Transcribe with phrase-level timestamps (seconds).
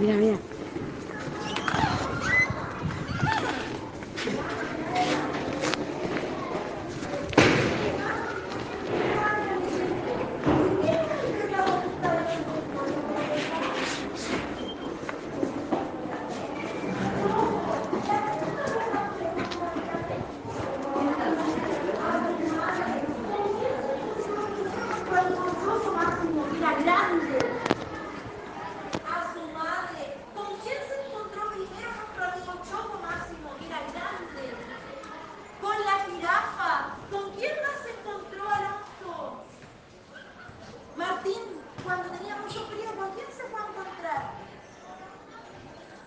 [0.00, 0.38] Mira, mira.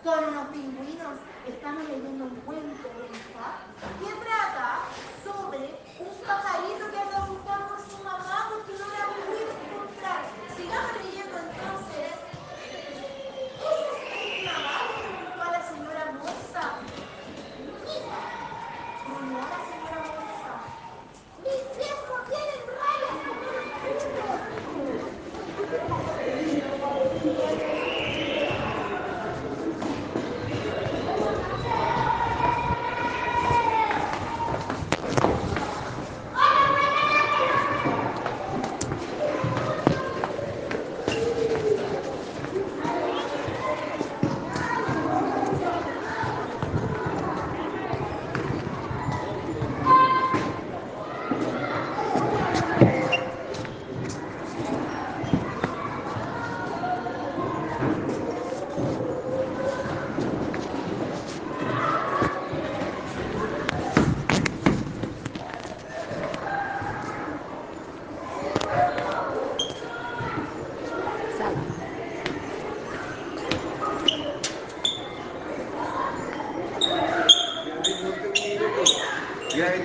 [0.03, 1.15] con unos pingüinos.
[1.47, 3.07] Estamos leyendo un cuento de
[3.99, 4.83] que trata
[5.23, 7.02] sobre un pajarito que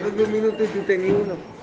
[0.08, 1.57] hace 10 minutos y tú tenías uno.